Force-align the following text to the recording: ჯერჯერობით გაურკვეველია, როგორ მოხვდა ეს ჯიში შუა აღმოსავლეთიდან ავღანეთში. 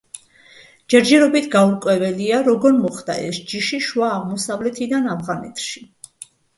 ჯერჯერობით 0.93 1.49
გაურკვეველია, 1.57 2.41
როგორ 2.49 2.75
მოხვდა 2.81 3.21
ეს 3.29 3.43
ჯიში 3.55 3.83
შუა 3.91 4.13
აღმოსავლეთიდან 4.19 5.11
ავღანეთში. 5.17 5.91